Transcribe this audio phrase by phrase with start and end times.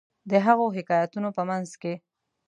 [0.31, 1.93] د هغو حکایتونو په منځ کې.